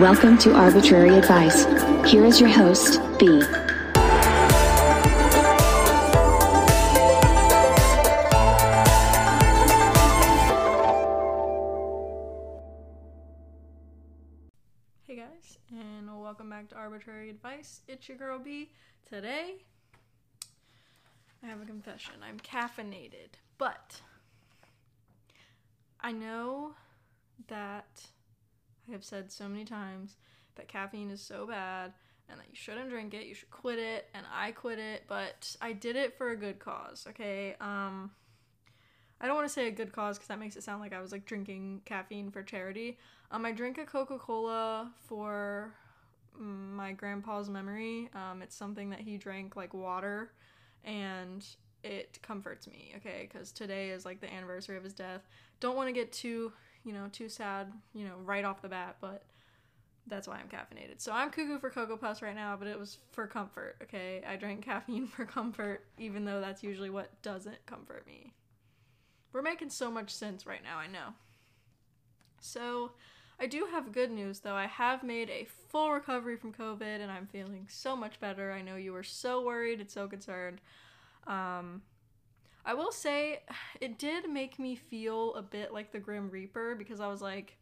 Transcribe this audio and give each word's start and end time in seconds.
Welcome 0.00 0.38
to 0.38 0.54
Arbitrary 0.54 1.18
Advice. 1.18 1.64
Here 2.08 2.24
is 2.24 2.40
your 2.40 2.48
host, 2.48 3.00
B. 3.18 3.42
Hey 15.04 15.16
guys, 15.16 15.58
and 15.72 16.22
welcome 16.22 16.48
back 16.48 16.68
to 16.68 16.76
Arbitrary 16.76 17.30
Advice. 17.30 17.80
It's 17.88 18.08
your 18.08 18.18
girl 18.18 18.38
B. 18.38 18.70
Today, 19.04 19.56
I 21.42 21.46
have 21.48 21.60
a 21.60 21.66
confession. 21.66 22.14
I'm 22.22 22.38
caffeinated, 22.38 23.30
but 23.58 24.00
I 26.00 26.12
know 26.12 26.74
that 27.48 28.06
I 28.88 28.92
have 28.92 29.04
said 29.04 29.30
so 29.30 29.48
many 29.48 29.64
times 29.64 30.16
that 30.56 30.68
caffeine 30.68 31.10
is 31.10 31.20
so 31.20 31.46
bad 31.46 31.92
and 32.28 32.38
that 32.38 32.46
you 32.48 32.56
shouldn't 32.56 32.90
drink 32.90 33.14
it, 33.14 33.26
you 33.26 33.34
should 33.34 33.50
quit 33.50 33.78
it, 33.78 34.08
and 34.14 34.26
I 34.34 34.52
quit 34.52 34.78
it, 34.78 35.04
but 35.08 35.56
I 35.60 35.72
did 35.72 35.96
it 35.96 36.16
for 36.16 36.30
a 36.30 36.36
good 36.36 36.58
cause, 36.58 37.06
okay? 37.10 37.56
Um 37.60 38.10
I 39.20 39.26
don't 39.26 39.34
want 39.34 39.48
to 39.48 39.52
say 39.52 39.66
a 39.66 39.72
good 39.72 39.92
cause 39.92 40.16
because 40.16 40.28
that 40.28 40.38
makes 40.38 40.56
it 40.56 40.62
sound 40.62 40.80
like 40.80 40.92
I 40.92 41.00
was 41.00 41.10
like 41.10 41.26
drinking 41.26 41.82
caffeine 41.84 42.30
for 42.30 42.42
charity. 42.42 42.98
Um, 43.30 43.44
I 43.44 43.52
drink 43.52 43.76
a 43.78 43.84
Coca 43.84 44.16
Cola 44.16 44.92
for 45.06 45.74
my 46.38 46.92
grandpa's 46.92 47.48
memory. 47.48 48.08
Um, 48.14 48.42
it's 48.42 48.54
something 48.54 48.90
that 48.90 49.00
he 49.00 49.18
drank 49.18 49.56
like 49.56 49.74
water, 49.74 50.30
and 50.84 51.44
it 51.82 52.18
comforts 52.22 52.66
me. 52.68 52.94
Okay, 52.96 53.28
because 53.30 53.50
today 53.50 53.90
is 53.90 54.04
like 54.04 54.20
the 54.20 54.32
anniversary 54.32 54.76
of 54.76 54.84
his 54.84 54.94
death. 54.94 55.26
Don't 55.60 55.76
want 55.76 55.88
to 55.88 55.92
get 55.92 56.12
too, 56.12 56.52
you 56.84 56.92
know, 56.92 57.08
too 57.12 57.28
sad, 57.28 57.72
you 57.94 58.04
know, 58.04 58.14
right 58.24 58.44
off 58.44 58.62
the 58.62 58.68
bat, 58.68 58.96
but 59.00 59.24
that's 60.06 60.26
why 60.26 60.36
I'm 60.36 60.48
caffeinated. 60.48 61.00
So 61.00 61.12
I'm 61.12 61.30
cuckoo 61.30 61.58
for 61.58 61.70
Cocoa 61.70 61.96
Puffs 61.96 62.22
right 62.22 62.34
now, 62.34 62.56
but 62.56 62.68
it 62.68 62.78
was 62.78 62.98
for 63.12 63.26
comfort. 63.26 63.76
Okay, 63.82 64.22
I 64.26 64.36
drank 64.36 64.64
caffeine 64.64 65.06
for 65.16 65.24
comfort, 65.24 65.84
even 65.98 66.24
though 66.24 66.40
that's 66.40 66.62
usually 66.62 66.90
what 66.90 67.20
doesn't 67.22 67.64
comfort 67.66 68.06
me. 68.06 68.32
We're 69.32 69.42
making 69.42 69.70
so 69.70 69.90
much 69.90 70.10
sense 70.10 70.46
right 70.46 70.62
now, 70.62 70.78
I 70.78 70.86
know. 70.86 71.14
So, 72.40 72.92
I 73.40 73.46
do 73.46 73.68
have 73.70 73.92
good 73.92 74.10
news 74.10 74.40
though. 74.40 74.54
I 74.54 74.66
have 74.66 75.04
made 75.04 75.30
a 75.30 75.46
full 75.68 75.92
recovery 75.92 76.36
from 76.36 76.52
COVID 76.52 77.00
and 77.00 77.10
I'm 77.10 77.26
feeling 77.26 77.66
so 77.68 77.94
much 77.94 78.18
better. 78.18 78.52
I 78.52 78.62
know 78.62 78.76
you 78.76 78.92
were 78.92 79.04
so 79.04 79.44
worried 79.44 79.80
and 79.80 79.90
so 79.90 80.08
concerned. 80.08 80.60
Um, 81.26 81.82
I 82.68 82.74
will 82.74 82.92
say 82.92 83.40
it 83.80 83.98
did 83.98 84.28
make 84.28 84.58
me 84.58 84.76
feel 84.76 85.34
a 85.36 85.42
bit 85.42 85.72
like 85.72 85.90
the 85.90 85.98
Grim 85.98 86.28
Reaper 86.28 86.74
because 86.74 87.00
I 87.00 87.08
was 87.08 87.22
like, 87.22 87.56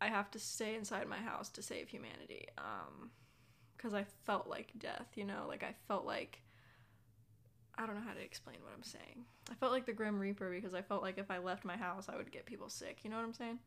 I 0.00 0.06
have 0.06 0.30
to 0.30 0.38
stay 0.38 0.76
inside 0.76 1.08
my 1.08 1.18
house 1.18 1.48
to 1.50 1.62
save 1.62 1.88
humanity. 1.88 2.46
Um, 2.56 3.10
because 3.76 3.92
I 3.92 4.04
felt 4.26 4.46
like 4.46 4.70
death, 4.78 5.08
you 5.16 5.24
know, 5.24 5.44
like 5.48 5.64
I 5.64 5.74
felt 5.88 6.06
like 6.06 6.40
I 7.76 7.84
don't 7.84 7.96
know 7.96 8.06
how 8.06 8.14
to 8.14 8.20
explain 8.22 8.58
what 8.62 8.72
I'm 8.76 8.84
saying. 8.84 9.24
I 9.50 9.54
felt 9.54 9.72
like 9.72 9.86
the 9.86 9.92
Grim 9.92 10.20
Reaper 10.20 10.52
because 10.52 10.72
I 10.72 10.82
felt 10.82 11.02
like 11.02 11.18
if 11.18 11.28
I 11.28 11.38
left 11.38 11.64
my 11.64 11.76
house, 11.76 12.08
I 12.08 12.16
would 12.16 12.30
get 12.30 12.46
people 12.46 12.68
sick. 12.68 12.98
You 13.02 13.10
know 13.10 13.16
what 13.16 13.24
I'm 13.24 13.34
saying? 13.34 13.58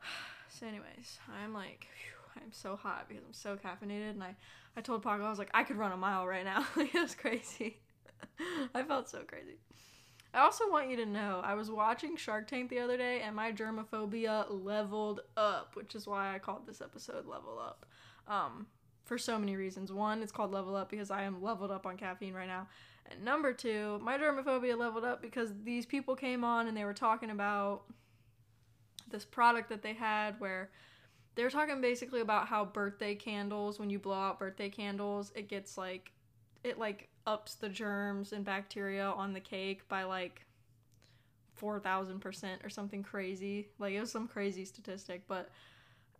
So, 0.48 0.66
anyways, 0.66 1.18
I'm 1.42 1.52
like, 1.52 1.86
whew, 2.00 2.42
I'm 2.42 2.52
so 2.52 2.76
hot 2.76 3.08
because 3.08 3.24
I'm 3.24 3.34
so 3.34 3.56
caffeinated, 3.56 4.12
and 4.12 4.24
I, 4.24 4.36
I 4.74 4.80
told 4.80 5.02
Paco 5.02 5.22
I 5.22 5.28
was 5.28 5.38
like, 5.38 5.50
I 5.52 5.64
could 5.64 5.76
run 5.76 5.92
a 5.92 5.98
mile 5.98 6.26
right 6.26 6.46
now. 6.46 6.64
like, 6.76 6.94
it 6.94 7.02
was 7.02 7.14
crazy. 7.14 7.76
I 8.74 8.82
felt 8.82 9.08
so 9.08 9.20
crazy. 9.26 9.58
I 10.34 10.40
also 10.40 10.70
want 10.70 10.90
you 10.90 10.96
to 10.96 11.06
know 11.06 11.40
I 11.42 11.54
was 11.54 11.70
watching 11.70 12.16
Shark 12.16 12.46
Tank 12.46 12.68
the 12.68 12.80
other 12.80 12.96
day, 12.96 13.22
and 13.22 13.34
my 13.34 13.52
germophobia 13.52 14.46
leveled 14.50 15.20
up, 15.36 15.74
which 15.74 15.94
is 15.94 16.06
why 16.06 16.34
I 16.34 16.38
called 16.38 16.66
this 16.66 16.80
episode 16.80 17.26
"Level 17.26 17.58
Up." 17.58 17.86
Um, 18.28 18.66
for 19.06 19.16
so 19.16 19.38
many 19.38 19.56
reasons. 19.56 19.92
One, 19.92 20.22
it's 20.22 20.32
called 20.32 20.52
Level 20.52 20.76
Up 20.76 20.90
because 20.90 21.10
I 21.10 21.22
am 21.22 21.40
leveled 21.42 21.70
up 21.70 21.86
on 21.86 21.96
caffeine 21.96 22.34
right 22.34 22.48
now. 22.48 22.68
And 23.10 23.24
number 23.24 23.52
two, 23.52 24.00
my 24.02 24.18
germophobia 24.18 24.76
leveled 24.76 25.04
up 25.04 25.22
because 25.22 25.50
these 25.62 25.86
people 25.86 26.16
came 26.16 26.44
on 26.44 26.66
and 26.66 26.76
they 26.76 26.84
were 26.84 26.92
talking 26.92 27.30
about 27.30 27.84
this 29.08 29.24
product 29.24 29.68
that 29.68 29.82
they 29.82 29.94
had 29.94 30.38
where 30.40 30.70
they 31.36 31.44
were 31.44 31.50
talking 31.50 31.80
basically 31.80 32.20
about 32.20 32.48
how 32.48 32.64
birthday 32.64 33.14
candles, 33.14 33.78
when 33.78 33.90
you 33.90 33.98
blow 33.98 34.18
out 34.18 34.38
birthday 34.40 34.68
candles, 34.68 35.32
it 35.36 35.48
gets 35.48 35.78
like, 35.78 36.10
it 36.64 36.78
like 36.78 37.08
ups 37.26 37.54
the 37.54 37.68
germs 37.68 38.32
and 38.32 38.44
bacteria 38.44 39.06
on 39.06 39.32
the 39.32 39.40
cake 39.40 39.88
by 39.88 40.04
like 40.04 40.46
4,000% 41.60 42.64
or 42.64 42.68
something 42.68 43.02
crazy. 43.02 43.68
Like 43.78 43.94
it 43.94 44.00
was 44.00 44.12
some 44.12 44.28
crazy 44.28 44.64
statistic, 44.64 45.22
but 45.26 45.50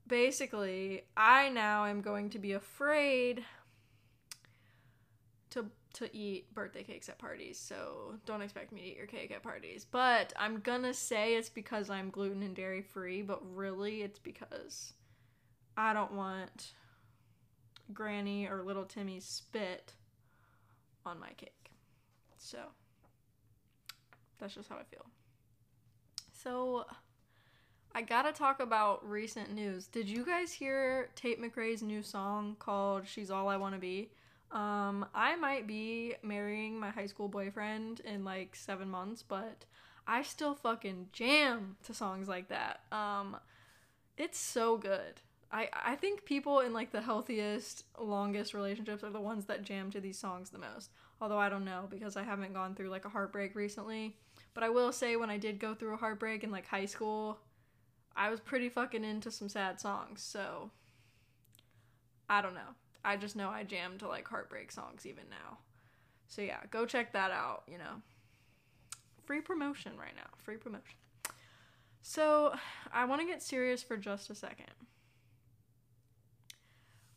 basically, 0.06 1.02
I 1.16 1.48
now 1.48 1.86
am 1.86 2.00
going 2.00 2.30
to 2.30 2.38
be 2.38 2.52
afraid 2.52 3.44
to 5.50 5.66
to 5.94 6.14
eat 6.14 6.52
birthday 6.54 6.82
cakes 6.82 7.08
at 7.08 7.18
parties. 7.18 7.58
So 7.58 8.16
don't 8.26 8.42
expect 8.42 8.70
me 8.70 8.80
to 8.82 8.86
eat 8.86 8.96
your 8.98 9.06
cake 9.06 9.30
at 9.30 9.42
parties. 9.42 9.86
But 9.90 10.34
I'm 10.38 10.60
gonna 10.60 10.92
say 10.92 11.36
it's 11.36 11.48
because 11.48 11.88
I'm 11.88 12.10
gluten 12.10 12.42
and 12.42 12.54
dairy 12.54 12.82
free, 12.82 13.22
but 13.22 13.40
really 13.54 14.02
it's 14.02 14.18
because 14.18 14.92
I 15.76 15.92
don't 15.94 16.12
want 16.12 16.72
Granny 17.94 18.46
or 18.46 18.62
little 18.62 18.84
Timmy's 18.84 19.24
spit 19.24 19.94
on 21.06 21.20
my 21.20 21.30
cake. 21.36 21.70
So 22.36 22.58
that's 24.38 24.54
just 24.54 24.68
how 24.68 24.76
I 24.76 24.84
feel. 24.84 25.06
So 26.42 26.84
I 27.94 28.02
gotta 28.02 28.32
talk 28.32 28.60
about 28.60 29.08
recent 29.08 29.54
news. 29.54 29.86
Did 29.86 30.08
you 30.08 30.24
guys 30.24 30.52
hear 30.52 31.08
Tate 31.14 31.40
McRae's 31.40 31.82
new 31.82 32.02
song 32.02 32.56
called 32.58 33.06
She's 33.06 33.30
All 33.30 33.48
I 33.48 33.56
Wanna 33.56 33.78
Be? 33.78 34.10
Um, 34.52 35.06
I 35.14 35.34
might 35.36 35.66
be 35.66 36.14
marrying 36.22 36.78
my 36.78 36.90
high 36.90 37.06
school 37.06 37.28
boyfriend 37.28 38.00
in 38.00 38.24
like 38.24 38.54
seven 38.54 38.88
months, 38.88 39.22
but 39.22 39.64
I 40.06 40.22
still 40.22 40.54
fucking 40.54 41.08
jam 41.12 41.76
to 41.84 41.94
songs 41.94 42.28
like 42.28 42.48
that. 42.48 42.80
Um, 42.92 43.38
it's 44.16 44.38
so 44.38 44.76
good. 44.76 45.20
I, 45.52 45.68
I 45.72 45.94
think 45.96 46.24
people 46.24 46.60
in 46.60 46.72
like 46.72 46.90
the 46.90 47.00
healthiest, 47.00 47.84
longest 47.98 48.52
relationships 48.52 49.04
are 49.04 49.10
the 49.10 49.20
ones 49.20 49.44
that 49.46 49.62
jam 49.62 49.90
to 49.92 50.00
these 50.00 50.18
songs 50.18 50.50
the 50.50 50.58
most. 50.58 50.90
Although 51.20 51.38
I 51.38 51.48
don't 51.48 51.64
know 51.64 51.86
because 51.88 52.16
I 52.16 52.24
haven't 52.24 52.52
gone 52.52 52.74
through 52.74 52.90
like 52.90 53.04
a 53.04 53.10
heartbreak 53.10 53.54
recently. 53.54 54.16
But 54.54 54.64
I 54.64 54.70
will 54.70 54.92
say 54.92 55.16
when 55.16 55.30
I 55.30 55.38
did 55.38 55.58
go 55.58 55.74
through 55.74 55.94
a 55.94 55.98
heartbreak 55.98 56.42
in 56.42 56.50
like 56.50 56.66
high 56.66 56.86
school, 56.86 57.38
I 58.16 58.30
was 58.30 58.40
pretty 58.40 58.68
fucking 58.68 59.04
into 59.04 59.30
some 59.30 59.48
sad 59.48 59.78
songs, 59.78 60.22
so 60.22 60.70
I 62.30 62.40
don't 62.40 62.54
know. 62.54 62.74
I 63.04 63.16
just 63.16 63.36
know 63.36 63.50
I 63.50 63.62
jam 63.62 63.98
to 63.98 64.08
like 64.08 64.26
heartbreak 64.26 64.72
songs 64.72 65.06
even 65.06 65.24
now. 65.30 65.58
So 66.28 66.42
yeah, 66.42 66.60
go 66.70 66.86
check 66.86 67.12
that 67.12 67.30
out, 67.30 67.64
you 67.70 67.78
know. 67.78 68.02
Free 69.24 69.40
promotion 69.40 69.92
right 69.98 70.14
now. 70.16 70.30
Free 70.42 70.56
promotion. 70.56 70.96
So, 72.02 72.54
I 72.92 73.04
want 73.04 73.20
to 73.20 73.26
get 73.26 73.42
serious 73.42 73.82
for 73.82 73.96
just 73.96 74.30
a 74.30 74.34
second. 74.36 74.70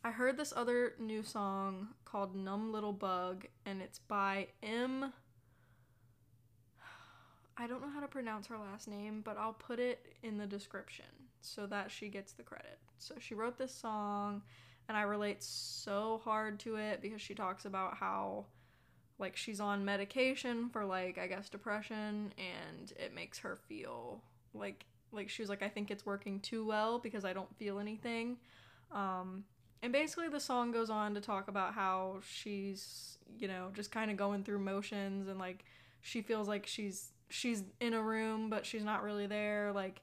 I 0.02 0.10
heard 0.10 0.36
this 0.36 0.52
other 0.56 0.94
new 0.98 1.22
song 1.22 1.88
called 2.04 2.34
Numb 2.34 2.72
Little 2.72 2.92
Bug 2.92 3.46
and 3.66 3.82
it's 3.82 3.98
by 3.98 4.48
Em 4.62 5.12
I 7.60 7.66
don't 7.66 7.82
know 7.82 7.90
how 7.90 8.00
to 8.00 8.08
pronounce 8.08 8.46
her 8.46 8.56
last 8.56 8.88
name, 8.88 9.20
but 9.22 9.36
I'll 9.36 9.52
put 9.52 9.78
it 9.78 10.14
in 10.22 10.38
the 10.38 10.46
description 10.46 11.04
so 11.42 11.66
that 11.66 11.90
she 11.90 12.08
gets 12.08 12.32
the 12.32 12.42
credit. 12.42 12.78
So 12.96 13.16
she 13.18 13.34
wrote 13.34 13.58
this 13.58 13.74
song 13.74 14.40
and 14.88 14.96
I 14.96 15.02
relate 15.02 15.42
so 15.42 16.22
hard 16.24 16.58
to 16.60 16.76
it 16.76 17.02
because 17.02 17.20
she 17.20 17.34
talks 17.34 17.66
about 17.66 17.98
how 17.98 18.46
like 19.18 19.36
she's 19.36 19.60
on 19.60 19.84
medication 19.84 20.70
for 20.70 20.86
like 20.86 21.18
I 21.18 21.26
guess 21.26 21.50
depression 21.50 22.32
and 22.38 22.92
it 22.96 23.14
makes 23.14 23.38
her 23.40 23.56
feel 23.68 24.22
like 24.54 24.86
like 25.12 25.28
she 25.28 25.42
was 25.42 25.50
like 25.50 25.62
I 25.62 25.68
think 25.68 25.90
it's 25.90 26.06
working 26.06 26.40
too 26.40 26.66
well 26.66 26.98
because 26.98 27.26
I 27.26 27.34
don't 27.34 27.54
feel 27.58 27.78
anything. 27.78 28.38
Um 28.90 29.44
and 29.82 29.92
basically 29.92 30.28
the 30.28 30.40
song 30.40 30.72
goes 30.72 30.90
on 30.90 31.14
to 31.14 31.20
talk 31.20 31.48
about 31.48 31.74
how 31.74 32.20
she's, 32.28 33.18
you 33.38 33.48
know, 33.48 33.70
just 33.72 33.90
kind 33.90 34.10
of 34.10 34.16
going 34.16 34.44
through 34.44 34.58
motions 34.58 35.28
and 35.28 35.38
like 35.38 35.64
she 36.02 36.22
feels 36.22 36.48
like 36.48 36.66
she's 36.66 37.12
she's 37.28 37.62
in 37.80 37.94
a 37.94 38.02
room 38.02 38.50
but 38.50 38.66
she's 38.66 38.84
not 38.84 39.02
really 39.02 39.26
there. 39.26 39.72
Like 39.72 40.02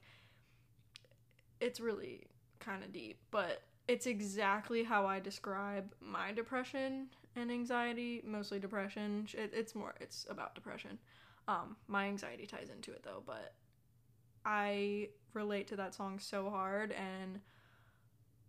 it's 1.60 1.80
really 1.80 2.26
kind 2.60 2.82
of 2.84 2.92
deep 2.92 3.18
but 3.30 3.62
it's 3.86 4.06
exactly 4.06 4.82
how 4.82 5.06
i 5.06 5.18
describe 5.18 5.94
my 6.00 6.32
depression 6.32 7.06
and 7.36 7.50
anxiety 7.50 8.20
mostly 8.24 8.58
depression. 8.58 9.26
It, 9.32 9.52
it's 9.54 9.74
more 9.74 9.94
it's 10.00 10.26
about 10.28 10.54
depression. 10.54 10.98
Um 11.46 11.76
my 11.86 12.06
anxiety 12.06 12.46
ties 12.46 12.68
into 12.74 12.92
it 12.92 13.02
though 13.02 13.22
but 13.24 13.54
i 14.44 15.08
relate 15.34 15.66
to 15.68 15.76
that 15.76 15.94
song 15.94 16.18
so 16.18 16.50
hard 16.50 16.92
and 16.92 17.40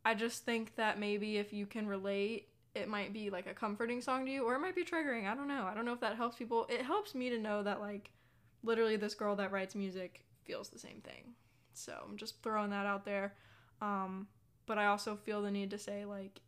i 0.05 0.13
just 0.13 0.45
think 0.45 0.75
that 0.75 0.99
maybe 0.99 1.37
if 1.37 1.53
you 1.53 1.65
can 1.65 1.87
relate 1.87 2.47
it 2.75 2.87
might 2.87 3.11
be 3.13 3.29
like 3.29 3.47
a 3.47 3.53
comforting 3.53 4.01
song 4.01 4.25
to 4.25 4.31
you 4.31 4.43
or 4.43 4.55
it 4.55 4.59
might 4.59 4.75
be 4.75 4.85
triggering 4.85 5.27
i 5.27 5.35
don't 5.35 5.47
know 5.47 5.67
i 5.69 5.73
don't 5.73 5.85
know 5.85 5.93
if 5.93 5.99
that 5.99 6.15
helps 6.15 6.35
people 6.35 6.65
it 6.69 6.81
helps 6.81 7.15
me 7.15 7.29
to 7.29 7.37
know 7.39 7.63
that 7.63 7.81
like 7.81 8.11
literally 8.63 8.95
this 8.95 9.15
girl 9.15 9.35
that 9.35 9.51
writes 9.51 9.75
music 9.75 10.25
feels 10.45 10.69
the 10.69 10.79
same 10.79 11.01
thing. 11.01 11.33
So 11.73 11.93
I'm 12.07 12.17
just 12.17 12.41
throwing 12.41 12.71
that 12.71 12.85
out 12.85 13.05
there. 13.05 13.35
Um, 13.81 14.27
but 14.65 14.77
I 14.77 14.87
also 14.87 15.15
feel 15.15 15.41
the 15.41 15.51
need 15.51 15.71
to 15.71 15.77
say 15.77 16.05
like 16.05 16.41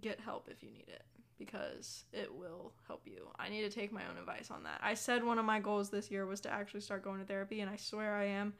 get 0.00 0.20
help 0.20 0.48
if 0.50 0.62
you 0.62 0.70
need 0.70 0.88
it 0.88 1.02
because 1.38 2.04
it 2.12 2.32
will 2.32 2.74
help 2.86 3.02
you. 3.06 3.28
I 3.38 3.48
need 3.48 3.62
to 3.62 3.70
take 3.70 3.92
my 3.92 4.02
own 4.08 4.18
advice 4.18 4.50
on 4.50 4.62
that. 4.64 4.80
I 4.82 4.94
said 4.94 5.24
one 5.24 5.38
of 5.38 5.44
my 5.44 5.58
goals 5.58 5.90
this 5.90 6.10
year 6.10 6.26
was 6.26 6.40
to 6.42 6.52
actually 6.52 6.82
start 6.82 7.02
going 7.02 7.18
to 7.18 7.26
therapy 7.26 7.60
and 7.60 7.70
I 7.70 7.76
swear 7.76 8.14
I 8.14 8.26
am 8.26 8.52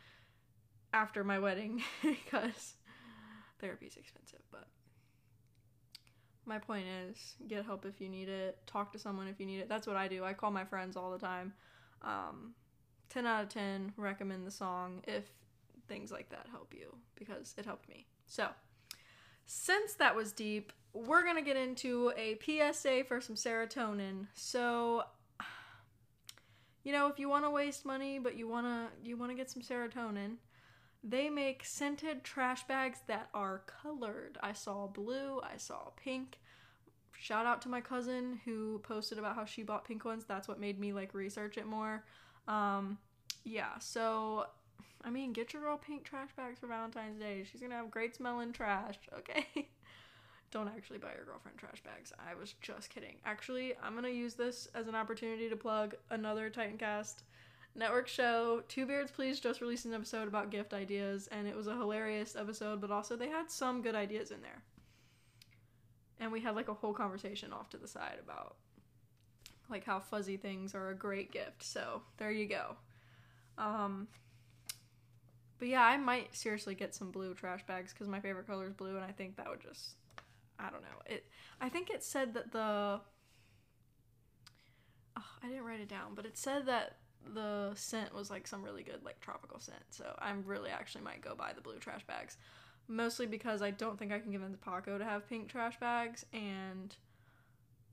after 0.92 1.22
my 1.22 1.38
wedding 1.38 1.82
because 2.02 2.74
therapy 3.60 3.86
is 3.86 3.96
expensive, 3.96 4.40
but 4.50 4.66
my 6.46 6.58
point 6.58 6.86
is 7.08 7.34
get 7.46 7.64
help 7.64 7.84
if 7.84 8.00
you 8.00 8.08
need 8.08 8.28
it 8.28 8.58
talk 8.66 8.92
to 8.92 8.98
someone 8.98 9.28
if 9.28 9.38
you 9.38 9.46
need 9.46 9.60
it. 9.60 9.68
That's 9.68 9.86
what 9.86 9.96
i 9.96 10.08
do. 10.08 10.24
I 10.24 10.32
call 10.32 10.50
my 10.50 10.64
friends 10.64 10.96
all 10.96 11.12
the 11.12 11.18
time. 11.18 11.52
Um, 12.02 12.54
10 13.10 13.26
out 13.26 13.42
of 13.42 13.48
10 13.50 13.92
recommend 13.96 14.46
the 14.46 14.50
song 14.50 15.02
if 15.06 15.24
things 15.88 16.10
like 16.10 16.28
that 16.30 16.46
help 16.50 16.72
you 16.72 16.94
because 17.14 17.54
it 17.58 17.66
helped 17.66 17.88
me. 17.88 18.06
So 18.26 18.48
since 19.46 19.94
that 19.94 20.14
was 20.14 20.32
deep 20.32 20.72
we're 20.92 21.24
gonna 21.24 21.42
get 21.42 21.56
into 21.56 22.12
a 22.16 22.38
psa 22.42 23.04
for 23.06 23.20
some 23.20 23.36
serotonin. 23.36 24.26
So 24.34 25.04
you 26.84 26.92
know 26.92 27.08
if 27.08 27.18
you 27.18 27.28
want 27.28 27.44
to 27.44 27.50
waste 27.50 27.84
money 27.84 28.18
but 28.18 28.36
you 28.36 28.48
want 28.48 28.66
to 28.66 29.08
you 29.08 29.16
want 29.16 29.30
to 29.30 29.36
get 29.36 29.50
some 29.50 29.62
serotonin 29.62 30.36
they 31.02 31.30
make 31.30 31.64
scented 31.64 32.24
trash 32.24 32.66
bags 32.66 32.98
that 33.06 33.28
are 33.32 33.62
colored. 33.66 34.38
I 34.42 34.52
saw 34.52 34.86
blue, 34.86 35.40
I 35.42 35.56
saw 35.56 35.90
pink. 35.96 36.38
Shout 37.18 37.46
out 37.46 37.62
to 37.62 37.68
my 37.68 37.80
cousin 37.80 38.40
who 38.44 38.78
posted 38.80 39.18
about 39.18 39.34
how 39.34 39.44
she 39.44 39.62
bought 39.62 39.86
pink 39.86 40.04
ones. 40.04 40.24
That's 40.26 40.48
what 40.48 40.60
made 40.60 40.78
me 40.78 40.92
like 40.92 41.14
research 41.14 41.58
it 41.58 41.66
more. 41.66 42.04
Um, 42.48 42.98
yeah, 43.44 43.78
so 43.78 44.46
I 45.04 45.10
mean, 45.10 45.32
get 45.32 45.52
your 45.52 45.62
girl 45.62 45.78
pink 45.78 46.04
trash 46.04 46.30
bags 46.36 46.58
for 46.58 46.66
Valentine's 46.66 47.18
Day. 47.18 47.44
She's 47.50 47.60
gonna 47.60 47.76
have 47.76 47.90
great 47.90 48.14
smelling 48.14 48.52
trash, 48.52 48.96
okay? 49.18 49.68
Don't 50.50 50.68
actually 50.68 50.98
buy 50.98 51.12
your 51.14 51.24
girlfriend 51.24 51.58
trash 51.58 51.82
bags. 51.84 52.12
I 52.18 52.34
was 52.34 52.54
just 52.60 52.90
kidding. 52.90 53.16
Actually, 53.24 53.74
I'm 53.82 53.94
gonna 53.94 54.08
use 54.08 54.34
this 54.34 54.68
as 54.74 54.88
an 54.88 54.94
opportunity 54.94 55.48
to 55.48 55.56
plug 55.56 55.94
another 56.10 56.50
Titancast 56.50 57.22
network 57.74 58.08
show. 58.08 58.62
Two 58.68 58.86
Beards 58.86 59.10
Please 59.10 59.40
just 59.40 59.60
released 59.60 59.84
an 59.84 59.94
episode 59.94 60.28
about 60.28 60.50
gift 60.50 60.74
ideas, 60.74 61.28
and 61.28 61.46
it 61.46 61.56
was 61.56 61.66
a 61.66 61.74
hilarious 61.74 62.36
episode, 62.36 62.80
but 62.80 62.90
also 62.90 63.16
they 63.16 63.28
had 63.28 63.50
some 63.50 63.82
good 63.82 63.94
ideas 63.94 64.30
in 64.30 64.42
there. 64.42 64.62
And 66.18 66.30
we 66.30 66.40
had 66.40 66.54
like 66.54 66.68
a 66.68 66.74
whole 66.74 66.92
conversation 66.92 67.52
off 67.52 67.70
to 67.70 67.78
the 67.78 67.88
side 67.88 68.18
about 68.22 68.56
like 69.70 69.84
how 69.84 70.00
fuzzy 70.00 70.36
things 70.36 70.74
are 70.74 70.90
a 70.90 70.94
great 70.94 71.32
gift. 71.32 71.62
So 71.62 72.02
there 72.18 72.30
you 72.30 72.46
go. 72.46 72.76
Um, 73.56 74.08
but 75.58 75.68
yeah, 75.68 75.84
I 75.84 75.96
might 75.96 76.34
seriously 76.34 76.74
get 76.74 76.94
some 76.94 77.10
blue 77.10 77.34
trash 77.34 77.64
bags 77.66 77.92
because 77.92 78.08
my 78.08 78.20
favorite 78.20 78.46
color 78.46 78.66
is 78.66 78.72
blue, 78.72 78.96
and 78.96 79.04
I 79.04 79.12
think 79.12 79.36
that 79.36 79.48
would 79.48 79.60
just, 79.60 79.94
I 80.58 80.70
don't 80.70 80.82
know. 80.82 80.88
It. 81.06 81.26
I 81.60 81.68
think 81.68 81.90
it 81.90 82.02
said 82.02 82.34
that 82.34 82.50
the. 82.50 83.00
Oh, 85.18 85.24
I 85.42 85.48
didn't 85.48 85.64
write 85.64 85.80
it 85.80 85.88
down, 85.88 86.14
but 86.14 86.24
it 86.24 86.38
said 86.38 86.66
that 86.66 86.96
the 87.34 87.72
scent 87.74 88.14
was 88.14 88.30
like 88.30 88.46
some 88.46 88.62
really 88.62 88.82
good 88.82 89.04
like 89.04 89.20
tropical 89.20 89.58
scent. 89.58 89.82
So 89.90 90.14
I'm 90.18 90.42
really 90.46 90.70
actually 90.70 91.04
might 91.04 91.22
go 91.22 91.34
buy 91.34 91.52
the 91.54 91.60
blue 91.60 91.78
trash 91.78 92.04
bags. 92.06 92.36
Mostly 92.88 93.26
because 93.26 93.62
I 93.62 93.70
don't 93.70 93.98
think 93.98 94.12
I 94.12 94.18
can 94.18 94.32
give 94.32 94.40
convince 94.40 94.62
Paco 94.64 94.98
to 94.98 95.04
have 95.04 95.28
pink 95.28 95.48
trash 95.48 95.78
bags 95.78 96.24
and 96.32 96.94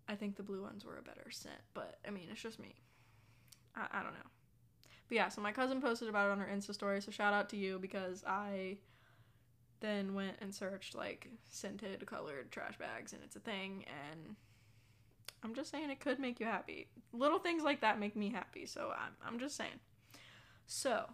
I 0.10 0.16
think 0.16 0.36
the 0.38 0.44
blue 0.44 0.64
ones 0.64 0.86
were 0.86 0.98
a 0.98 1.02
better 1.02 1.30
scent. 1.30 1.62
But 1.74 2.00
I 2.08 2.12
mean 2.12 2.28
it's 2.32 2.42
just 2.42 2.60
me. 2.60 2.76
I, 3.76 3.88
I 3.92 4.04
don't 4.04 4.14
know. 4.14 4.30
But 5.08 5.16
yeah, 5.16 5.30
so 5.30 5.42
my 5.42 5.52
cousin 5.52 5.82
posted 5.82 6.10
about 6.10 6.30
it 6.30 6.32
on 6.32 6.40
her 6.40 6.50
Insta 6.54 6.74
story, 6.74 7.02
so 7.02 7.12
shout 7.12 7.34
out 7.34 7.50
to 7.50 7.58
you 7.58 7.80
because 7.80 8.24
I 8.26 8.78
then 9.80 10.14
went 10.14 10.38
and 10.42 10.54
searched 10.54 10.96
like 10.96 11.30
scented 11.50 12.06
colored 12.06 12.52
trash 12.52 12.78
bags 12.78 13.14
and 13.14 13.22
it's 13.24 13.36
a 13.36 13.40
thing 13.40 13.86
and 14.12 14.36
I'm 15.44 15.54
just 15.54 15.72
saying 15.72 15.90
it 15.90 16.00
could 16.00 16.20
make 16.20 16.40
you 16.40 16.46
happy. 16.46 16.88
Little 17.14 17.40
things 17.40 17.64
like 17.64 17.82
that 17.82 18.00
make 18.00 18.16
me 18.16 18.30
happy, 18.30 18.66
so 18.66 18.92
I'm, 18.98 19.14
I'm 19.26 19.40
just 19.40 19.56
saying. 19.56 19.80
So, 20.66 21.06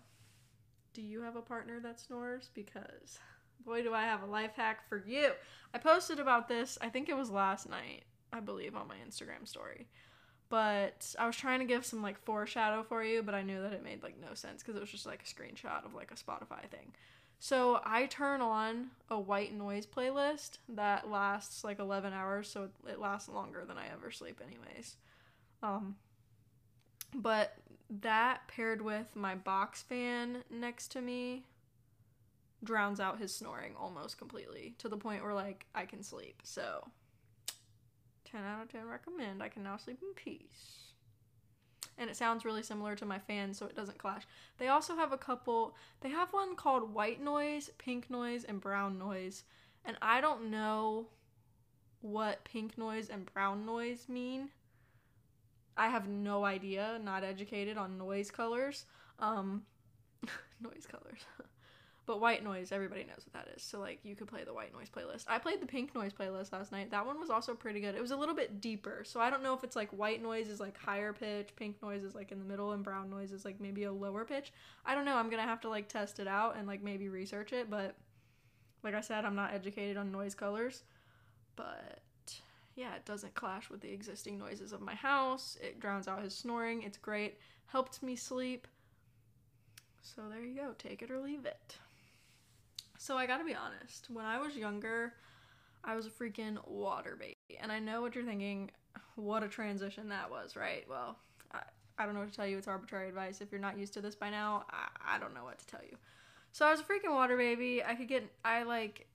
do 0.94 1.02
you 1.02 1.22
have 1.22 1.36
a 1.36 1.42
partner 1.42 1.80
that 1.82 2.00
snores? 2.00 2.50
Because 2.54 3.20
boy, 3.66 3.84
do 3.84 3.94
I 3.94 4.04
have 4.04 4.24
a 4.24 4.28
life 4.28 4.52
hack 4.56 4.88
for 4.88 5.04
you. 5.06 5.32
I 5.74 5.78
posted 5.78 6.20
about 6.20 6.48
this, 6.48 6.78
I 6.82 6.90
think 6.90 7.10
it 7.10 7.18
was 7.18 7.30
last 7.30 7.70
night, 7.70 8.04
I 8.32 8.40
believe, 8.40 8.76
on 8.76 8.88
my 8.88 8.96
Instagram 9.08 9.48
story. 9.48 9.88
But 10.50 11.16
I 11.18 11.26
was 11.26 11.36
trying 11.36 11.60
to 11.60 11.66
give 11.66 11.86
some 11.86 12.04
like 12.04 12.24
foreshadow 12.24 12.84
for 12.84 13.04
you, 13.04 13.24
but 13.24 13.34
I 13.34 13.42
knew 13.42 13.62
that 13.62 13.74
it 13.74 13.84
made 13.84 14.04
like 14.04 14.20
no 14.22 14.34
sense 14.36 14.62
because 14.62 14.76
it 14.76 14.82
was 14.82 14.92
just 14.92 15.06
like 15.06 15.24
a 15.24 15.26
screenshot 15.26 15.86
of 15.86 15.96
like 15.96 16.12
a 16.12 16.16
Spotify 16.16 16.70
thing. 16.70 16.94
So 17.44 17.82
I 17.84 18.06
turn 18.06 18.40
on 18.40 18.92
a 19.10 19.20
white 19.20 19.54
noise 19.54 19.86
playlist 19.86 20.60
that 20.70 21.10
lasts 21.10 21.66
like 21.66 21.78
11 21.78 22.14
hours, 22.14 22.48
so 22.48 22.70
it 22.88 23.02
lasts 23.02 23.28
longer 23.28 23.66
than 23.68 23.78
I 23.78 23.88
ever 23.92 24.12
sleep, 24.12 24.40
anyways. 24.42 24.96
Um, 25.62 25.98
but 27.14 27.58
that 28.00 28.48
paired 28.48 28.82
with 28.82 29.14
my 29.14 29.36
box 29.36 29.82
fan 29.82 30.46
next 30.50 30.88
to 30.94 31.02
me 31.02 31.44
drowns 32.64 33.02
out 33.02 33.20
his 33.20 33.36
snoring 33.36 33.74
almost 33.78 34.18
completely 34.18 34.76
to 34.78 34.88
the 34.88 34.96
point 34.96 35.22
where 35.22 35.34
like 35.34 35.66
I 35.76 35.84
can 35.84 36.02
sleep. 36.02 36.40
So 36.46 36.88
10 38.24 38.42
out 38.42 38.64
of 38.64 38.72
10 38.72 38.88
recommend. 38.88 39.44
I 39.44 39.50
can 39.50 39.64
now 39.64 39.76
sleep 39.76 40.00
in 40.02 40.14
peace 40.16 40.93
and 41.98 42.10
it 42.10 42.16
sounds 42.16 42.46
really 42.46 42.64
similar 42.64 42.96
to 42.96 43.06
my 43.06 43.20
fan, 43.20 43.54
so 43.54 43.66
it 43.66 43.76
doesn't 43.76 43.98
clash. 43.98 44.24
They 44.58 44.68
also 44.68 44.96
have 44.96 45.12
a 45.12 45.18
couple, 45.18 45.76
they 46.02 46.10
have 46.10 46.34
one 46.34 46.56
called 46.56 46.94
white 46.94 47.22
noise, 47.22 47.70
pink 47.78 48.10
noise, 48.10 48.44
and 48.44 48.60
brown 48.60 48.98
noise. 48.98 49.44
And 49.86 49.98
I 50.02 50.22
don't 50.22 50.50
know 50.50 51.08
what 52.02 52.44
pink 52.44 52.78
noise 52.78 53.10
and 53.10 53.32
brown 53.34 53.66
noise 53.66 54.08
mean. 54.10 54.50
I 55.76 55.88
have 55.88 56.08
no 56.08 56.46
idea, 56.46 57.00
not 57.04 57.24
educated 57.24 57.78
on 57.78 57.98
noise 57.98 58.30
colors. 58.30 58.86
Um, 59.20 59.64
noise 60.62 60.88
colors. 60.90 61.22
But 62.06 62.20
white 62.20 62.44
noise, 62.44 62.74
everybody 62.74 63.04
knows 63.04 63.26
what 63.26 63.34
that 63.34 63.54
is. 63.56 63.64
So 63.64 63.80
like 63.80 64.00
you 64.04 64.16
could 64.16 64.28
play 64.28 64.44
the 64.44 64.54
white 64.54 64.74
noise 64.74 64.90
playlist. 64.90 65.24
I 65.28 65.38
played 65.38 65.62
the 65.62 65.66
pink 65.66 65.96
noise 65.96 66.12
playlist 66.12 66.52
last 66.52 66.72
night. 66.74 66.92
That 66.92 67.06
one 67.06 67.18
was 67.18 67.30
also 67.30 67.54
pretty 67.54 67.80
good. 67.80 67.96
It 67.96 68.02
was 68.02 68.12
a 68.12 68.18
little 68.18 68.36
bit 68.36 68.60
deeper. 68.60 69.04
So 69.06 69.22
I 69.22 69.30
don't 69.30 69.42
know 69.42 69.54
if 69.54 69.64
it's 69.64 69.78
like 69.78 69.90
white 69.92 70.22
noise 70.22 70.50
is 70.50 70.60
like 70.60 70.78
higher 70.78 71.14
pitch, 71.14 71.50
pink 71.56 71.82
noise 71.82 72.04
is 72.04 72.14
like 72.14 72.34
in 72.34 72.40
the 72.40 72.46
middle, 72.46 72.74
and 72.74 72.84
brown 72.84 73.10
noise 73.10 73.32
is 73.32 73.46
like 73.46 73.62
maybe 73.62 73.86
a 73.86 73.92
lower 73.92 74.26
pitch. 74.26 74.52
I 74.86 74.96
don't 74.96 75.06
know. 75.06 75.16
I'm 75.16 75.30
gonna 75.30 75.44
have 75.44 75.62
to 75.62 75.70
like 75.70 75.88
test 75.88 76.20
it 76.20 76.28
out 76.28 76.58
and 76.58 76.68
like 76.68 76.84
maybe 76.84 77.08
research 77.08 77.54
it. 77.54 77.70
But 77.70 77.96
like 78.84 78.96
I 78.96 79.02
said, 79.02 79.24
I'm 79.24 79.36
not 79.36 79.54
educated 79.54 79.96
on 79.96 80.12
noise 80.12 80.36
colors. 80.36 80.84
But 81.56 82.02
yeah, 82.76 82.96
it 82.96 83.06
doesn't 83.06 83.34
clash 83.34 83.70
with 83.70 83.80
the 83.80 83.94
existing 83.94 84.38
noises 84.38 84.74
of 84.74 84.82
my 84.82 84.96
house. 84.96 85.58
It 85.62 85.80
drowns 85.80 86.10
out 86.10 86.22
his 86.22 86.36
snoring. 86.36 86.84
It's 86.84 86.98
great. 86.98 87.40
Helped 87.68 88.04
me 88.04 88.18
sleep. 88.18 88.68
So 90.02 90.24
there 90.30 90.42
you 90.42 90.56
go. 90.56 90.74
Take 90.78 91.02
it 91.02 91.10
or 91.10 91.20
leave 91.20 91.46
it. 91.46 91.78
So 93.04 93.18
I 93.18 93.26
gotta 93.26 93.44
be 93.44 93.54
honest, 93.54 94.08
when 94.10 94.24
I 94.24 94.40
was 94.40 94.56
younger, 94.56 95.12
I 95.84 95.94
was 95.94 96.06
a 96.06 96.10
freaking 96.10 96.58
water 96.66 97.18
baby. 97.20 97.60
And 97.60 97.70
I 97.70 97.78
know 97.78 98.02
what 98.02 98.16
you're 98.16 98.24
thinking, 98.24 98.72
what 99.16 99.44
a 99.44 99.50
transition 99.50 100.08
that 100.08 100.32
was, 100.32 100.56
right? 100.56 100.86
Well, 100.90 101.18
I, 101.52 101.64
I 101.98 102.06
don't 102.06 102.14
know 102.14 102.22
what 102.22 102.30
to 102.30 102.36
tell 102.36 102.48
you. 102.48 102.58
It's 102.58 102.70
arbitrary 102.70 103.10
advice. 103.10 103.42
If 103.42 103.52
you're 103.52 103.60
not 103.60 103.78
used 103.78 103.94
to 103.96 104.02
this 104.02 104.16
by 104.16 104.30
now, 104.30 104.64
I, 104.72 105.16
I 105.16 105.20
don't 105.20 105.34
know 105.34 105.44
what 105.44 105.60
to 105.60 105.68
tell 105.68 105.82
you. 105.84 105.98
So 106.54 106.66
I 106.66 106.72
was 106.72 106.80
a 106.80 106.84
freaking 106.84 107.14
water 107.14 107.36
baby. 107.36 107.84
I 107.84 107.94
could 107.96 108.08
get, 108.08 108.24
I 108.46 108.64
like, 108.64 109.06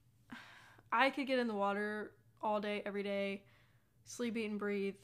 I 0.92 1.08
could 1.08 1.26
get 1.26 1.38
in 1.38 1.46
the 1.46 1.54
water 1.54 2.10
all 2.42 2.60
day, 2.60 2.82
every 2.84 3.02
day, 3.02 3.44
sleep, 4.04 4.36
eat, 4.36 4.50
and 4.50 4.58
breathe 4.58 4.96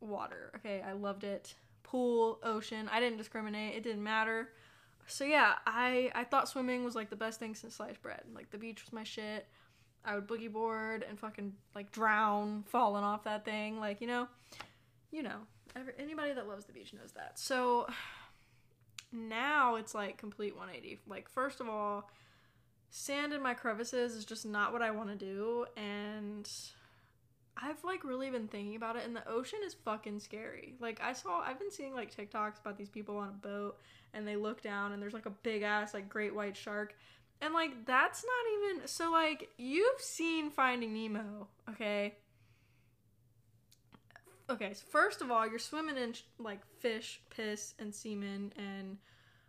water. 0.00 0.52
Okay, 0.56 0.80
I 0.80 0.92
loved 0.92 1.24
it. 1.24 1.54
Pool, 1.82 2.38
ocean, 2.42 2.88
I 2.90 2.98
didn't 2.98 3.18
discriminate. 3.18 3.74
It 3.74 3.82
didn't 3.82 4.02
matter 4.02 4.48
so 5.06 5.24
yeah, 5.24 5.54
I 5.66 6.10
I 6.14 6.24
thought 6.24 6.48
swimming 6.48 6.84
was 6.84 6.94
like 6.94 7.10
the 7.10 7.16
best 7.16 7.38
thing 7.38 7.54
since 7.54 7.76
sliced 7.76 8.02
bread. 8.02 8.22
Like 8.34 8.50
the 8.50 8.58
beach 8.58 8.84
was 8.84 8.92
my 8.92 9.04
shit. 9.04 9.46
I 10.04 10.14
would 10.14 10.26
boogie 10.26 10.52
board 10.52 11.04
and 11.08 11.18
fucking 11.18 11.52
like 11.74 11.92
drown 11.92 12.64
falling 12.66 13.04
off 13.04 13.24
that 13.24 13.44
thing. 13.44 13.78
Like 13.78 14.00
you 14.00 14.06
know, 14.06 14.28
you 15.10 15.22
know, 15.22 15.38
every, 15.76 15.92
anybody 15.98 16.32
that 16.32 16.48
loves 16.48 16.64
the 16.64 16.72
beach 16.72 16.92
knows 16.92 17.12
that. 17.12 17.38
So 17.38 17.86
now 19.12 19.76
it's 19.76 19.94
like 19.94 20.18
complete 20.18 20.56
180. 20.56 21.00
Like 21.06 21.28
first 21.28 21.60
of 21.60 21.68
all, 21.68 22.10
sand 22.90 23.32
in 23.32 23.42
my 23.42 23.54
crevices 23.54 24.14
is 24.14 24.24
just 24.24 24.46
not 24.46 24.72
what 24.72 24.82
I 24.82 24.90
want 24.90 25.10
to 25.10 25.16
do, 25.16 25.66
and 25.76 26.48
I've 27.56 27.82
like 27.84 28.04
really 28.04 28.30
been 28.30 28.48
thinking 28.48 28.76
about 28.76 28.96
it 28.96 29.04
and 29.04 29.14
the 29.14 29.28
ocean 29.28 29.60
is 29.64 29.74
fucking 29.74 30.20
scary. 30.20 30.74
Like 30.80 31.00
I 31.02 31.12
saw 31.12 31.40
I've 31.40 31.58
been 31.58 31.70
seeing 31.70 31.94
like 31.94 32.14
TikToks 32.14 32.60
about 32.60 32.78
these 32.78 32.88
people 32.88 33.18
on 33.18 33.28
a 33.28 33.32
boat 33.32 33.78
and 34.14 34.26
they 34.26 34.36
look 34.36 34.62
down 34.62 34.92
and 34.92 35.02
there's 35.02 35.14
like 35.14 35.26
a 35.26 35.30
big 35.30 35.62
ass 35.62 35.94
like 35.94 36.08
great 36.08 36.34
white 36.34 36.56
shark. 36.56 36.94
And 37.40 37.54
like 37.54 37.84
that's 37.86 38.24
not 38.24 38.70
even 38.72 38.86
so 38.86 39.10
like 39.10 39.48
you've 39.58 40.00
seen 40.00 40.50
Finding 40.50 40.92
Nemo, 40.94 41.48
okay? 41.70 42.14
Okay, 44.50 44.74
so 44.74 44.84
first 44.90 45.22
of 45.22 45.30
all, 45.30 45.48
you're 45.48 45.58
swimming 45.58 45.96
in 45.96 46.14
like 46.38 46.60
fish, 46.78 47.20
piss 47.30 47.74
and 47.78 47.94
semen 47.94 48.52
and 48.56 48.98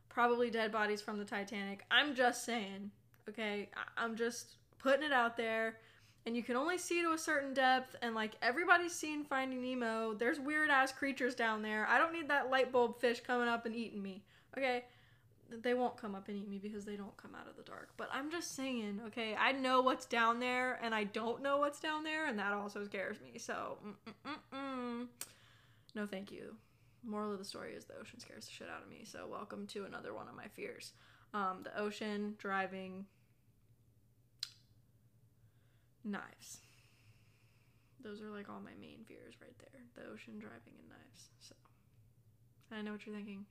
probably 0.09 0.49
dead 0.49 0.71
bodies 0.71 1.01
from 1.01 1.17
the 1.17 1.25
Titanic. 1.25 1.83
I'm 1.91 2.15
just 2.15 2.45
saying. 2.45 2.91
Okay, 3.27 3.69
I'm 3.97 4.15
just 4.15 4.55
putting 4.79 5.03
it 5.03 5.13
out 5.13 5.37
there. 5.37 5.77
And 6.25 6.37
you 6.37 6.43
can 6.43 6.55
only 6.55 6.77
see 6.77 7.01
to 7.01 7.11
a 7.11 7.17
certain 7.17 7.53
depth, 7.53 7.97
and 8.01 8.15
like 8.15 8.35
everybody's 8.41 8.95
seen 8.95 9.25
Finding 9.25 9.61
Nemo, 9.61 10.13
there's 10.13 10.39
weird 10.39 10.69
ass 10.69 10.93
creatures 10.93 11.35
down 11.35 11.61
there. 11.61 11.85
I 11.89 11.97
don't 11.97 12.13
need 12.13 12.29
that 12.29 12.49
light 12.49 12.71
bulb 12.71 12.99
fish 13.01 13.19
coming 13.19 13.49
up 13.49 13.65
and 13.65 13.75
eating 13.75 14.01
me. 14.01 14.23
Okay, 14.57 14.83
they 15.61 15.73
won't 15.73 15.97
come 15.97 16.15
up 16.15 16.27
and 16.27 16.37
eat 16.37 16.49
me 16.49 16.57
because 16.57 16.85
they 16.85 16.95
don't 16.95 17.15
come 17.17 17.35
out 17.35 17.47
of 17.47 17.55
the 17.55 17.63
dark. 17.63 17.89
But 17.97 18.09
I'm 18.11 18.31
just 18.31 18.55
saying, 18.55 19.01
okay, 19.07 19.35
I 19.35 19.51
know 19.51 19.81
what's 19.81 20.05
down 20.05 20.39
there, 20.39 20.79
and 20.81 20.95
I 20.95 21.03
don't 21.05 21.41
know 21.41 21.57
what's 21.57 21.79
down 21.79 22.03
there, 22.03 22.27
and 22.27 22.39
that 22.39 22.53
also 22.53 22.83
scares 22.85 23.17
me. 23.21 23.39
So, 23.39 23.77
mm-mm-mm-mm. 23.85 25.07
no, 25.95 26.05
thank 26.05 26.31
you. 26.31 26.55
Moral 27.05 27.33
of 27.33 27.39
the 27.39 27.45
story 27.45 27.73
is 27.73 27.85
the 27.85 27.97
ocean 27.99 28.19
scares 28.19 28.45
the 28.45 28.51
shit 28.51 28.67
out 28.73 28.81
of 28.83 28.89
me. 28.89 29.03
So, 29.05 29.27
welcome 29.29 29.67
to 29.67 29.85
another 29.85 30.13
one 30.13 30.27
of 30.27 30.35
my 30.35 30.47
fears. 30.47 30.93
Um, 31.33 31.59
the 31.63 31.77
ocean, 31.79 32.35
driving, 32.37 33.05
knives. 36.03 36.59
Those 38.03 38.21
are 38.21 38.29
like 38.29 38.49
all 38.49 38.61
my 38.61 38.75
main 38.79 38.99
fears 39.07 39.35
right 39.41 39.57
there. 39.59 39.81
The 39.95 40.11
ocean, 40.11 40.39
driving, 40.39 40.73
and 40.79 40.89
knives. 40.89 41.29
So, 41.39 41.55
I 42.71 42.81
know 42.81 42.91
what 42.91 43.05
you're 43.05 43.15
thinking. 43.15 43.45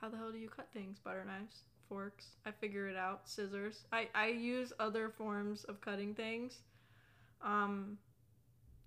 How 0.00 0.08
the 0.08 0.16
hell 0.16 0.30
do 0.30 0.38
you 0.38 0.48
cut 0.48 0.68
things? 0.72 0.98
Butter 0.98 1.24
knives, 1.24 1.62
forks. 1.88 2.36
I 2.46 2.52
figure 2.52 2.88
it 2.88 2.96
out. 2.96 3.28
Scissors. 3.28 3.84
I 3.92 4.08
I 4.14 4.28
use 4.28 4.72
other 4.78 5.08
forms 5.08 5.64
of 5.64 5.80
cutting 5.80 6.14
things. 6.14 6.58
Um 7.42 7.98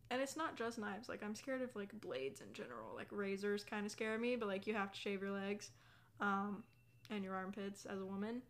and 0.09 0.21
it's 0.21 0.35
not 0.37 0.55
just 0.57 0.77
knives. 0.77 1.09
Like 1.09 1.23
I'm 1.23 1.35
scared 1.35 1.61
of 1.61 1.75
like 1.75 1.99
blades 1.99 2.41
in 2.41 2.53
general. 2.53 2.95
Like 2.95 3.07
razors 3.11 3.63
kind 3.63 3.85
of 3.85 3.91
scare 3.91 4.17
me, 4.17 4.35
but 4.35 4.47
like 4.47 4.67
you 4.67 4.73
have 4.73 4.91
to 4.91 4.99
shave 4.99 5.21
your 5.21 5.31
legs 5.31 5.71
um 6.19 6.63
and 7.09 7.23
your 7.23 7.35
armpits 7.35 7.85
as 7.85 7.99
a 7.99 8.05
woman. 8.05 8.41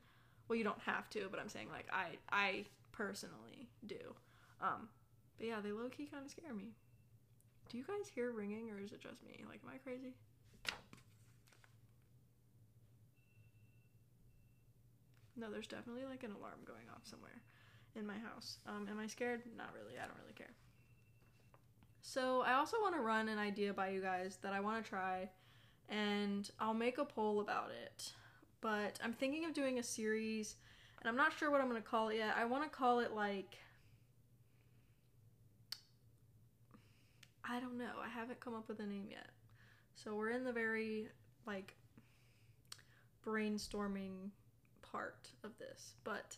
Well, 0.47 0.57
you 0.57 0.63
don't 0.63 0.81
have 0.81 1.09
to, 1.11 1.27
but 1.31 1.39
I'm 1.39 1.49
saying 1.49 1.69
like 1.71 1.87
I 1.91 2.17
I 2.31 2.65
personally 2.91 3.69
do. 3.87 4.13
Um 4.61 4.87
but 5.37 5.47
yeah, 5.47 5.61
they 5.63 5.71
low 5.71 5.89
key 5.89 6.05
kind 6.05 6.25
of 6.25 6.29
scare 6.29 6.53
me. 6.53 6.73
Do 7.69 7.77
you 7.77 7.85
guys 7.85 8.07
hear 8.13 8.31
ringing 8.31 8.69
or 8.69 8.79
is 8.79 8.91
it 8.91 9.01
just 9.01 9.23
me? 9.23 9.43
Like 9.49 9.61
am 9.63 9.71
I 9.73 9.77
crazy? 9.77 10.13
No, 15.41 15.49
there's 15.49 15.65
definitely 15.65 16.05
like 16.05 16.23
an 16.23 16.31
alarm 16.31 16.59
going 16.65 16.85
off 16.93 17.01
somewhere 17.03 17.41
in 17.95 18.05
my 18.05 18.17
house. 18.19 18.59
Um, 18.67 18.87
am 18.87 18.99
I 18.99 19.07
scared? 19.07 19.41
Not 19.57 19.69
really. 19.73 19.97
I 19.97 20.05
don't 20.05 20.17
really 20.21 20.35
care. 20.37 20.53
So 22.03 22.41
I 22.41 22.53
also 22.53 22.77
want 22.79 22.93
to 22.93 23.01
run 23.01 23.27
an 23.27 23.39
idea 23.39 23.73
by 23.73 23.89
you 23.89 24.01
guys 24.01 24.37
that 24.43 24.53
I 24.53 24.59
want 24.59 24.83
to 24.83 24.87
try, 24.87 25.29
and 25.89 26.49
I'll 26.59 26.75
make 26.75 26.99
a 26.99 27.05
poll 27.05 27.39
about 27.39 27.71
it. 27.83 28.13
But 28.61 28.99
I'm 29.03 29.13
thinking 29.13 29.45
of 29.45 29.53
doing 29.53 29.79
a 29.79 29.83
series, 29.83 30.57
and 30.99 31.09
I'm 31.09 31.17
not 31.17 31.33
sure 31.35 31.49
what 31.49 31.59
I'm 31.59 31.69
going 31.69 31.81
to 31.81 31.87
call 31.87 32.09
it 32.09 32.17
yet. 32.17 32.35
I 32.37 32.45
want 32.45 32.63
to 32.63 32.69
call 32.69 32.99
it 32.99 33.15
like. 33.15 33.57
I 37.43 37.59
don't 37.59 37.79
know. 37.79 37.97
I 38.03 38.09
haven't 38.09 38.39
come 38.39 38.53
up 38.53 38.67
with 38.67 38.79
a 38.79 38.85
name 38.85 39.07
yet. 39.09 39.29
So 39.95 40.13
we're 40.13 40.29
in 40.29 40.43
the 40.43 40.53
very 40.53 41.07
like 41.47 41.73
brainstorming 43.25 44.29
part 44.91 45.29
of 45.43 45.51
this. 45.57 45.93
But 46.03 46.37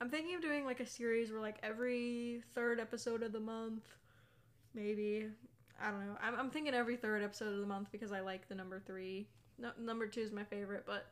I'm 0.00 0.10
thinking 0.10 0.34
of 0.34 0.42
doing 0.42 0.64
like 0.64 0.80
a 0.80 0.86
series 0.86 1.30
where 1.30 1.40
like 1.40 1.58
every 1.62 2.42
third 2.54 2.80
episode 2.80 3.22
of 3.22 3.32
the 3.32 3.40
month, 3.40 3.84
maybe. 4.74 5.28
I 5.80 5.90
don't 5.90 6.06
know. 6.06 6.16
I'm, 6.22 6.38
I'm 6.38 6.50
thinking 6.50 6.74
every 6.74 6.96
third 6.96 7.22
episode 7.22 7.52
of 7.52 7.58
the 7.58 7.66
month 7.66 7.88
because 7.90 8.12
I 8.12 8.20
like 8.20 8.48
the 8.48 8.54
number 8.54 8.80
three. 8.86 9.26
No, 9.58 9.70
number 9.80 10.06
two 10.06 10.20
is 10.20 10.30
my 10.30 10.44
favorite, 10.44 10.84
but 10.86 11.06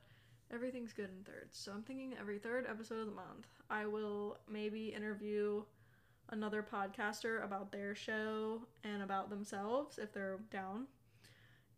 everything's 0.52 0.92
good 0.92 1.10
in 1.10 1.24
thirds. 1.24 1.58
So 1.58 1.72
I'm 1.72 1.82
thinking 1.82 2.14
every 2.20 2.38
third 2.38 2.66
episode 2.68 3.00
of 3.00 3.06
the 3.06 3.12
month, 3.12 3.48
I 3.70 3.86
will 3.86 4.38
maybe 4.48 4.88
interview 4.88 5.62
another 6.30 6.62
podcaster 6.62 7.44
about 7.44 7.72
their 7.72 7.94
show 7.94 8.62
and 8.84 9.02
about 9.02 9.30
themselves 9.30 9.98
if 9.98 10.12
they're 10.12 10.38
down 10.50 10.86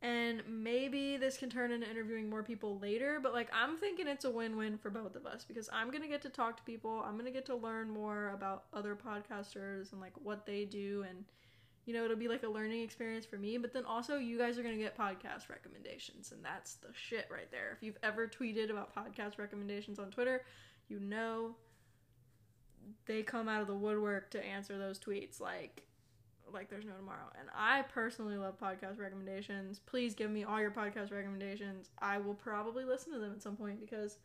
and 0.04 0.42
maybe 0.46 1.16
this 1.16 1.38
can 1.38 1.49
turn 1.49 1.73
into 1.73 1.90
interviewing 1.90 2.28
more 2.28 2.42
people 2.42 2.78
later 2.78 3.18
but 3.23 3.32
like 3.32 3.49
i'm 3.54 3.78
thinking 3.78 4.06
it's 4.06 4.26
a 4.26 4.30
win-win 4.30 4.76
for 4.76 4.90
both 4.90 5.16
of 5.16 5.25
us 5.25 5.44
because 5.44 5.70
i'm 5.73 5.90
gonna 5.90 6.06
get 6.06 6.20
to 6.20 6.28
talk 6.28 6.58
to 6.58 6.62
people. 6.64 7.02
I'm 7.06 7.16
gonna 7.16 7.30
get 7.30 7.46
to 7.46 7.56
learn 7.56 7.88
more 7.88 8.30
about 8.34 8.64
other 8.75 8.94
podcasters 8.94 9.92
and 9.92 10.00
like 10.00 10.12
what 10.23 10.44
they 10.44 10.66
do 10.66 11.04
and 11.08 11.25
you 11.87 11.94
know 11.94 12.04
it'll 12.04 12.16
be 12.16 12.28
like 12.28 12.42
a 12.42 12.49
learning 12.49 12.82
experience 12.82 13.25
for 13.25 13.38
me 13.38 13.56
but 13.56 13.73
then 13.73 13.84
also 13.87 14.16
you 14.16 14.37
guys 14.38 14.58
are 14.58 14.62
gonna 14.62 14.76
get 14.76 14.96
podcast 14.96 15.49
recommendations 15.49 16.32
and 16.32 16.44
that's 16.44 16.75
the 16.75 16.88
shit 16.92 17.26
right 17.30 17.50
there. 17.50 17.73
If 17.76 17.82
you've 17.82 17.99
ever 18.02 18.28
tweeted 18.28 18.70
about 18.70 18.94
podcast 18.94 19.38
recommendations 19.38 19.99
on 19.99 20.11
twitter 20.11 20.42
you 20.88 21.00
know 21.00 21.56
they 23.06 23.23
come 23.23 23.49
out 23.49 23.62
of 23.62 23.66
the 23.66 23.75
woodwork 23.75 24.30
to 24.32 24.44
answer 24.44 24.76
those 24.76 24.99
tweets 24.99 25.40
like 25.40 25.82
like 26.54 26.70
there's 26.70 26.84
no 26.84 26.92
tomorrow. 26.94 27.30
And 27.38 27.49
I 27.54 27.82
personally 27.82 28.37
love 28.37 28.58
podcast 28.58 28.99
recommendations. 28.99 29.80
Please 29.80 30.14
give 30.14 30.30
me 30.30 30.44
all 30.44 30.61
your 30.61 30.70
podcast 30.70 31.12
recommendations. 31.12 31.90
I 31.99 32.18
will 32.18 32.34
probably 32.34 32.84
listen 32.84 33.12
to 33.12 33.18
them 33.18 33.32
at 33.32 33.42
some 33.42 33.56
point 33.56 33.80
because 33.80 34.18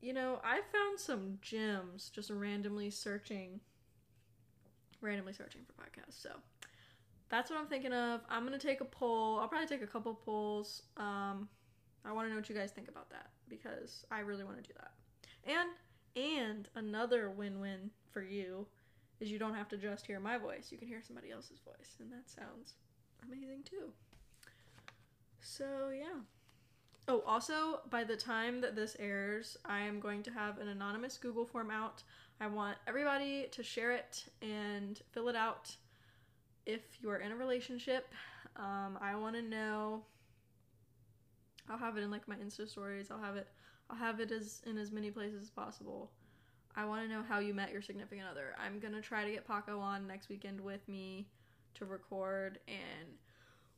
you 0.00 0.12
know, 0.12 0.38
I 0.44 0.60
found 0.70 1.00
some 1.00 1.38
gems 1.40 2.10
just 2.14 2.28
randomly 2.28 2.90
searching 2.90 3.60
randomly 5.00 5.32
searching 5.32 5.62
for 5.64 5.72
podcasts. 5.72 6.20
So 6.22 6.30
that's 7.28 7.50
what 7.50 7.58
I'm 7.58 7.66
thinking 7.66 7.92
of. 7.92 8.20
I'm 8.28 8.44
gonna 8.44 8.58
take 8.58 8.80
a 8.80 8.84
poll. 8.84 9.38
I'll 9.38 9.48
probably 9.48 9.66
take 9.66 9.82
a 9.82 9.86
couple 9.86 10.14
polls. 10.14 10.82
Um, 10.96 11.48
I 12.04 12.12
want 12.12 12.26
to 12.26 12.30
know 12.30 12.36
what 12.36 12.48
you 12.48 12.54
guys 12.54 12.70
think 12.70 12.88
about 12.88 13.10
that 13.10 13.30
because 13.48 14.04
I 14.10 14.20
really 14.20 14.44
want 14.44 14.56
to 14.58 14.62
do 14.62 14.74
that. 14.78 14.92
And 15.50 15.70
and 16.16 16.68
another 16.74 17.30
win-win 17.30 17.90
for 18.12 18.22
you 18.22 18.66
is 19.24 19.30
you 19.30 19.38
don't 19.38 19.54
have 19.54 19.68
to 19.68 19.76
just 19.76 20.06
hear 20.06 20.20
my 20.20 20.36
voice. 20.36 20.68
You 20.70 20.78
can 20.78 20.86
hear 20.86 21.02
somebody 21.02 21.30
else's 21.30 21.58
voice, 21.60 21.96
and 21.98 22.12
that 22.12 22.28
sounds 22.28 22.74
amazing 23.26 23.62
too. 23.64 23.90
So, 25.40 25.90
yeah. 25.92 26.20
Oh, 27.08 27.22
also, 27.26 27.80
by 27.90 28.04
the 28.04 28.16
time 28.16 28.60
that 28.60 28.76
this 28.76 28.96
airs, 28.98 29.56
I 29.64 29.80
am 29.80 29.98
going 29.98 30.22
to 30.24 30.30
have 30.30 30.58
an 30.58 30.68
anonymous 30.68 31.16
Google 31.18 31.46
form 31.46 31.70
out. 31.70 32.02
I 32.40 32.46
want 32.46 32.76
everybody 32.86 33.48
to 33.50 33.62
share 33.62 33.92
it 33.92 34.24
and 34.42 35.00
fill 35.12 35.28
it 35.28 35.36
out 35.36 35.74
if 36.66 36.80
you 37.00 37.10
are 37.10 37.18
in 37.18 37.32
a 37.32 37.36
relationship. 37.36 38.12
Um, 38.56 38.98
I 39.00 39.16
want 39.16 39.36
to 39.36 39.42
know. 39.42 40.04
I'll 41.68 41.78
have 41.78 41.96
it 41.96 42.02
in 42.02 42.10
like 42.10 42.28
my 42.28 42.36
Insta 42.36 42.68
stories. 42.68 43.10
I'll 43.10 43.20
have 43.20 43.36
it. 43.36 43.48
I'll 43.88 43.96
have 43.96 44.20
it 44.20 44.30
as 44.32 44.62
in 44.66 44.78
as 44.78 44.92
many 44.92 45.10
places 45.10 45.42
as 45.42 45.50
possible. 45.50 46.10
I 46.76 46.84
want 46.84 47.02
to 47.02 47.08
know 47.08 47.22
how 47.22 47.38
you 47.38 47.54
met 47.54 47.72
your 47.72 47.82
significant 47.82 48.26
other. 48.30 48.54
I'm 48.58 48.80
going 48.80 48.94
to 48.94 49.00
try 49.00 49.24
to 49.24 49.30
get 49.30 49.46
Paco 49.46 49.78
on 49.78 50.06
next 50.06 50.28
weekend 50.28 50.60
with 50.60 50.86
me 50.88 51.28
to 51.74 51.84
record, 51.84 52.58
and 52.66 53.08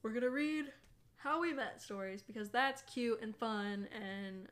we're 0.02 0.10
going 0.10 0.22
to 0.22 0.30
read 0.30 0.72
how 1.16 1.40
we 1.40 1.52
met 1.52 1.82
stories 1.82 2.22
because 2.22 2.48
that's 2.50 2.82
cute 2.82 3.20
and 3.20 3.36
fun, 3.36 3.88
and 3.94 4.48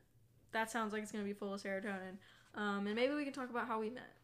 that 0.52 0.70
sounds 0.70 0.92
like 0.92 1.02
it's 1.02 1.12
going 1.12 1.24
to 1.24 1.28
be 1.28 1.34
full 1.34 1.54
of 1.54 1.62
serotonin. 1.62 2.16
Um, 2.54 2.86
and 2.86 2.94
maybe 2.94 3.14
we 3.14 3.24
can 3.24 3.32
talk 3.32 3.50
about 3.50 3.66
how 3.66 3.80
we 3.80 3.90
met. 3.90 4.14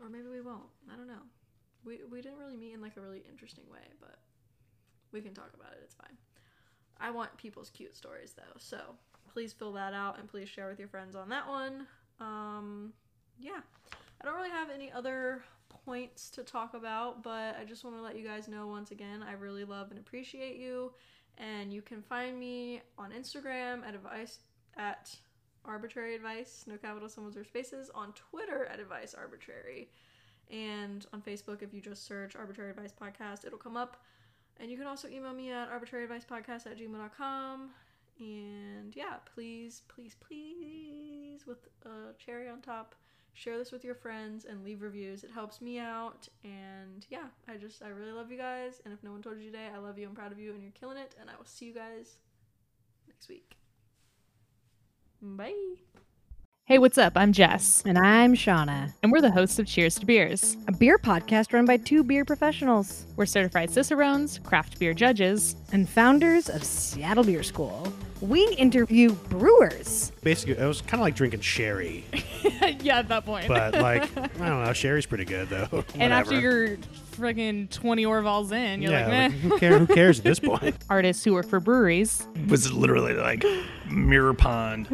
Or 0.00 0.08
maybe 0.08 0.28
we 0.28 0.40
won't. 0.40 0.68
I 0.92 0.96
don't 0.96 1.08
know. 1.08 1.22
We, 1.84 2.00
we 2.10 2.20
didn't 2.20 2.38
really 2.38 2.56
meet 2.56 2.74
in 2.74 2.80
like 2.80 2.96
a 2.96 3.00
really 3.00 3.22
interesting 3.30 3.64
way, 3.70 3.86
but 4.00 4.18
we 5.12 5.20
can 5.20 5.34
talk 5.34 5.52
about 5.54 5.72
it. 5.72 5.80
It's 5.82 5.94
fine. 5.94 6.16
I 7.00 7.10
want 7.10 7.36
people's 7.36 7.70
cute 7.70 7.96
stories 7.96 8.34
though, 8.36 8.58
so 8.58 8.78
please 9.32 9.52
fill 9.52 9.72
that 9.72 9.94
out 9.94 10.18
and 10.18 10.28
please 10.28 10.48
share 10.48 10.68
with 10.68 10.78
your 10.78 10.88
friends 10.88 11.14
on 11.14 11.28
that 11.28 11.48
one. 11.48 11.86
Um, 12.20 12.92
yeah, 13.38 13.60
I 14.20 14.24
don't 14.24 14.34
really 14.34 14.50
have 14.50 14.70
any 14.70 14.90
other 14.90 15.42
points 15.84 16.30
to 16.30 16.42
talk 16.42 16.74
about, 16.74 17.22
but 17.22 17.56
I 17.60 17.64
just 17.66 17.84
want 17.84 17.96
to 17.96 18.02
let 18.02 18.16
you 18.16 18.26
guys 18.26 18.48
know 18.48 18.66
once 18.66 18.90
again 18.90 19.22
I 19.22 19.32
really 19.32 19.64
love 19.64 19.90
and 19.90 19.98
appreciate 19.98 20.56
you. 20.56 20.92
And 21.38 21.72
you 21.72 21.82
can 21.82 22.02
find 22.02 22.38
me 22.38 22.82
on 22.98 23.12
Instagram 23.12 23.86
at 23.86 23.94
advice 23.94 24.40
at 24.76 25.14
arbitrary 25.64 26.14
advice, 26.14 26.64
no 26.66 26.76
capital 26.76 27.08
symbols 27.08 27.36
or 27.36 27.44
spaces, 27.44 27.90
on 27.94 28.12
Twitter 28.12 28.66
at 28.66 28.80
advice 28.80 29.14
arbitrary, 29.14 29.90
and 30.50 31.06
on 31.12 31.20
Facebook 31.20 31.62
if 31.62 31.72
you 31.72 31.80
just 31.80 32.06
search 32.06 32.34
arbitrary 32.34 32.70
advice 32.70 32.92
podcast, 32.92 33.44
it'll 33.44 33.58
come 33.58 33.76
up. 33.76 34.02
And 34.60 34.70
you 34.70 34.76
can 34.76 34.86
also 34.86 35.08
email 35.08 35.32
me 35.32 35.52
at 35.52 35.70
arbitraryadvicepodcast 35.70 36.66
at 36.66 36.78
gmail.com. 36.78 37.70
And 38.18 38.94
yeah, 38.96 39.16
please, 39.34 39.82
please, 39.88 40.16
please, 40.20 41.46
with 41.46 41.68
a 41.84 42.14
cherry 42.18 42.48
on 42.48 42.60
top, 42.60 42.94
share 43.32 43.58
this 43.58 43.70
with 43.70 43.84
your 43.84 43.94
friends 43.94 44.44
and 44.44 44.64
leave 44.64 44.82
reviews. 44.82 45.22
It 45.22 45.30
helps 45.30 45.60
me 45.60 45.78
out. 45.78 46.28
And 46.42 47.06
yeah, 47.10 47.26
I 47.48 47.56
just, 47.56 47.82
I 47.82 47.88
really 47.88 48.12
love 48.12 48.30
you 48.30 48.38
guys. 48.38 48.80
And 48.84 48.92
if 48.92 49.02
no 49.02 49.12
one 49.12 49.22
told 49.22 49.38
you 49.38 49.50
today, 49.50 49.68
I 49.72 49.78
love 49.78 49.98
you, 49.98 50.08
I'm 50.08 50.14
proud 50.14 50.32
of 50.32 50.40
you, 50.40 50.52
and 50.52 50.62
you're 50.62 50.72
killing 50.72 50.98
it. 50.98 51.14
And 51.20 51.30
I 51.30 51.36
will 51.36 51.46
see 51.46 51.66
you 51.66 51.74
guys 51.74 52.16
next 53.06 53.28
week. 53.28 53.56
Bye. 55.22 56.07
Hey, 56.68 56.76
what's 56.76 56.98
up? 56.98 57.14
I'm 57.16 57.32
Jess, 57.32 57.82
And 57.86 57.96
I'm 57.96 58.34
Shauna, 58.34 58.92
and 59.02 59.10
we're 59.10 59.22
the 59.22 59.30
hosts 59.30 59.58
of 59.58 59.66
Cheers 59.66 59.98
to 60.00 60.04
Beers. 60.04 60.54
a 60.68 60.72
beer 60.72 60.98
podcast 60.98 61.54
run 61.54 61.64
by 61.64 61.78
two 61.78 62.04
beer 62.04 62.26
professionals 62.26 63.06
We're 63.16 63.24
certified 63.24 63.70
cicerones, 63.70 64.38
craft 64.44 64.78
beer 64.78 64.92
judges, 64.92 65.56
and 65.72 65.88
founders 65.88 66.50
of 66.50 66.62
Seattle 66.62 67.24
Beer 67.24 67.42
School. 67.42 67.90
we 68.20 68.46
interview 68.58 69.12
brewers. 69.30 70.12
Basically, 70.22 70.62
it 70.62 70.66
was 70.66 70.82
kind 70.82 70.94
of 70.94 71.00
like 71.00 71.14
drinking 71.14 71.40
sherry, 71.40 72.04
yeah, 72.82 72.98
at 72.98 73.08
that 73.08 73.24
point. 73.24 73.48
but 73.48 73.72
like 73.72 74.02
I 74.18 74.26
don't 74.26 74.62
know, 74.64 74.72
sherry's 74.74 75.06
pretty 75.06 75.24
good 75.24 75.48
though. 75.48 75.84
and 75.94 76.12
after 76.12 76.34
Whatever. 76.34 76.76
You're 77.18 77.28
friggin' 77.28 77.70
20 77.70 78.04
Orvals 78.04 78.52
in, 78.52 78.82
you're 78.82 78.92
yeah, 78.92 79.00
like, 79.00 79.08
meh. 79.08 79.22
like, 79.28 79.32
who 79.32 79.58
cares? 79.58 79.78
Who 79.78 79.94
cares 79.94 80.18
at 80.18 80.24
this 80.24 80.40
point? 80.40 80.76
Artists 80.90 81.24
who 81.24 81.34
work 81.34 81.46
for 81.46 81.60
breweries. 81.60 82.26
was 82.48 82.72
literally 82.72 83.14
like 83.14 83.44
Mirror 83.90 84.34
Pond, 84.34 84.86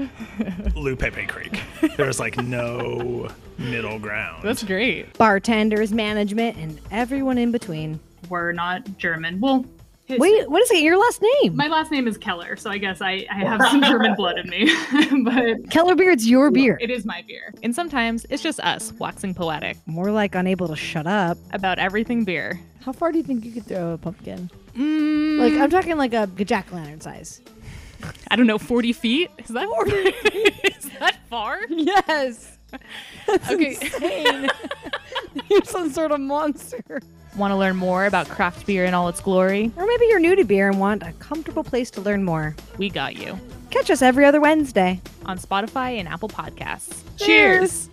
Lupepe 0.75 1.29
Creek. 1.29 1.61
There 1.97 2.07
was 2.07 2.21
like 2.21 2.37
no 2.39 3.29
middle 3.59 3.99
ground. 3.99 4.43
That's 4.43 4.63
great. 4.63 5.17
Bartenders, 5.19 5.93
management, 5.93 6.57
and 6.57 6.81
everyone 6.91 7.39
in 7.39 7.53
between. 7.53 8.01
We're 8.29 8.53
not 8.53 8.99
German. 8.99 9.41
Well, 9.41 9.67
his- 10.07 10.19
Wait, 10.19 10.49
what 10.51 10.61
is 10.63 10.71
it? 10.71 10.83
Your 10.83 10.99
last 10.99 11.23
name? 11.43 11.57
my 11.57 11.67
last 11.69 11.91
name 11.91 12.07
is 12.07 12.19
Keller, 12.19 12.57
so 12.57 12.71
I 12.71 12.79
guess 12.79 13.01
I, 13.01 13.27
I 13.31 13.37
have 13.45 13.61
some 13.71 13.83
German 13.83 14.15
blood 14.17 14.39
in 14.39 14.49
me. 14.51 14.71
but 15.25 15.71
Kellerbier's 15.71 16.29
your 16.29 16.51
beer. 16.51 16.77
it 16.81 16.91
is 16.91 17.05
my 17.05 17.23
beer. 17.27 17.53
And 17.63 17.75
sometimes 17.75 18.27
it's 18.31 18.43
just 18.43 18.61
us 18.61 18.93
waxing 18.95 19.35
poetic 19.35 19.77
More 19.87 20.11
like 20.11 20.35
unable 20.35 20.69
to 20.69 20.77
shut 20.77 21.07
up. 21.07 21.39
about 21.53 21.79
everything 21.79 22.25
beer. 22.25 22.61
How 22.85 22.93
far 22.93 23.13
do 23.13 23.19
you 23.19 23.25
think 23.25 23.45
you 23.45 23.53
could 23.53 23.65
throw 23.67 23.93
a 23.95 23.99
pumpkin? 23.99 24.51
Mm, 24.77 25.39
Like 25.39 25.55
I'm 25.55 25.71
talking 25.71 25.97
like 25.97 26.13
a 26.13 26.27
jack 26.45 26.67
o' 26.73 26.77
lantern 26.77 27.01
size. 27.01 27.41
I 28.31 28.37
don't 28.37 28.47
know, 28.47 28.59
40 28.59 28.93
feet? 28.93 29.31
Is 29.39 29.49
that 29.49 29.67
40? 29.67 29.93
is 29.93 30.91
that 30.99 31.17
far? 31.31 31.61
Yes. 31.71 32.59
That's 33.27 33.51
Okay. 33.51 33.77
insane. 33.81 34.51
You're 35.49 35.65
some 35.65 35.91
sort 35.91 36.11
of 36.13 36.21
monster. 36.21 37.01
Want 37.37 37.51
to 37.51 37.57
learn 37.57 37.77
more 37.77 38.07
about 38.07 38.29
craft 38.29 38.65
beer 38.67 38.85
in 38.85 38.95
all 38.95 39.09
its 39.09 39.21
glory? 39.21 39.73
Or 39.77 39.87
maybe 39.87 40.07
you're 40.07 40.21
new 40.21 40.37
to 40.37 40.45
beer 40.45 40.69
and 40.69 40.79
want 40.79 41.03
a 41.03 41.13
comfortable 41.15 41.65
place 41.65 41.91
to 41.93 42.01
learn 42.01 42.23
more. 42.25 42.55
We 42.79 42.89
got 42.91 43.17
you 43.17 43.39
Catch 43.71 43.91
us 43.91 44.03
every 44.03 44.25
other 44.25 44.41
Wednesday. 44.41 45.01
on 45.27 45.37
Spotify 45.39 45.99
and 45.99 46.07
Apple 46.09 46.29
Podcasts. 46.29 47.03
Cheers. 47.19 47.91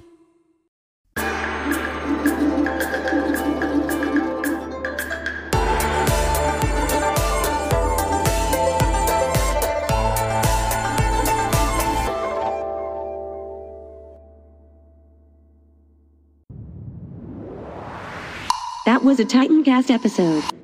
That 19.01 19.07
was 19.07 19.19
a 19.19 19.25
Titancast 19.25 19.89
episode. 19.89 20.60